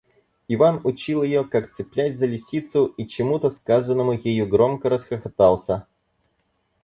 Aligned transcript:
Иван 0.49 0.81
учил 0.83 1.21
ее, 1.21 1.45
как 1.45 1.69
цеплять 1.71 2.17
за 2.17 2.25
лисицу, 2.25 2.87
и 2.97 3.05
чему-то 3.05 3.51
сказанному 3.51 4.13
ею 4.13 4.47
громко 4.49 4.89
расхохотался. 4.89 5.85